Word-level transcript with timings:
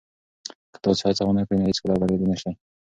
که 0.73 0.77
تاسي 0.83 1.03
هڅه 1.09 1.23
ونه 1.25 1.41
کړئ 1.47 1.57
نو 1.59 1.69
هیڅکله 1.71 1.93
به 1.95 1.99
بریالي 2.05 2.27
نه 2.31 2.37
شئ. 2.41 2.51